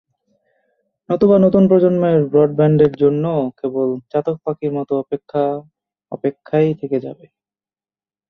[1.09, 3.23] নতুবা নতুন প্রজন্মের ব্রডব্যান্ডের জন্য
[3.59, 5.43] কেবল চাতক পাখির মতো অপেক্ষা
[6.11, 7.25] অপেক্ষাই থেকে যাবে।